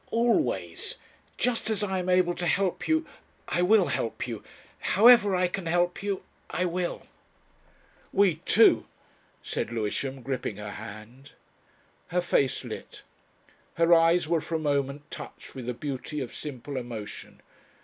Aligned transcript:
"Always. 0.09 0.95
Just 1.37 1.69
as 1.69 1.83
I 1.83 1.99
am 1.99 2.09
able 2.09 2.33
to 2.33 2.47
help 2.47 2.87
you 2.87 3.05
I 3.47 3.61
will 3.61 3.85
help 3.85 4.27
you. 4.27 4.43
However 4.79 5.35
I 5.35 5.47
can 5.47 5.67
help 5.67 6.01
you, 6.01 6.23
I 6.49 6.65
will." 6.65 7.05
"We 8.11 8.37
two," 8.37 8.87
said 9.43 9.71
Lewisham, 9.71 10.23
gripping 10.23 10.57
her 10.57 10.71
hand. 10.71 11.33
Her 12.07 12.21
face 12.21 12.63
lit. 12.63 13.03
Her 13.75 13.93
eyes 13.93 14.27
were 14.27 14.41
for 14.41 14.55
a 14.55 14.59
moment 14.59 15.03
touched 15.11 15.53
with 15.53 15.67
the 15.67 15.73
beauty 15.75 16.19
of 16.19 16.33
simple 16.33 16.77
emotion. 16.77 17.39